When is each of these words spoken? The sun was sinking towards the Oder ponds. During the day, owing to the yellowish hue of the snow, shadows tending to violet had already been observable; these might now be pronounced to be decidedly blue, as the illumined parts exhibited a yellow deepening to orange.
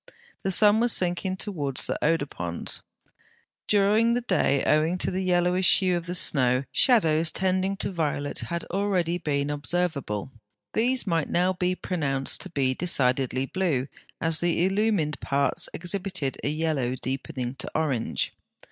The 0.43 0.49
sun 0.49 0.79
was 0.79 0.91
sinking 0.93 1.37
towards 1.37 1.85
the 1.85 2.03
Oder 2.03 2.25
ponds. 2.25 2.81
During 3.67 4.15
the 4.15 4.21
day, 4.21 4.63
owing 4.65 4.97
to 4.97 5.11
the 5.11 5.21
yellowish 5.23 5.77
hue 5.77 5.95
of 5.95 6.07
the 6.07 6.15
snow, 6.15 6.63
shadows 6.71 7.29
tending 7.29 7.77
to 7.77 7.91
violet 7.91 8.39
had 8.39 8.63
already 8.71 9.19
been 9.19 9.51
observable; 9.51 10.31
these 10.73 11.05
might 11.05 11.29
now 11.29 11.53
be 11.53 11.75
pronounced 11.75 12.41
to 12.41 12.49
be 12.49 12.73
decidedly 12.73 13.45
blue, 13.45 13.87
as 14.19 14.39
the 14.39 14.65
illumined 14.65 15.19
parts 15.21 15.69
exhibited 15.71 16.35
a 16.43 16.49
yellow 16.49 16.95
deepening 16.95 17.53
to 17.59 17.69
orange. 17.75 18.33